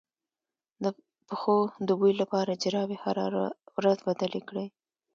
د 0.83 0.85
پښو 1.27 1.57
د 1.87 1.89
بوی 1.99 2.13
لپاره 2.21 2.59
جرابې 2.63 2.97
هره 3.03 3.23
ورځ 3.77 3.97
بدلې 4.07 4.41
کړئ 4.47 4.67